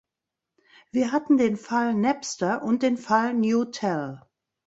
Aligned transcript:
Wir 0.91 1.11
hatten 1.11 1.37
den 1.37 1.57
Fall 1.57 1.93
Napster 1.93 2.63
und 2.63 2.81
den 2.81 2.97
Fall 2.97 3.35
New 3.35 3.65
Tell. 3.65 4.19